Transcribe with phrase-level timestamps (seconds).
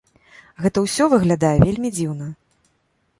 [0.65, 2.31] Гэта ўсё выглядае вельмі дзіўна.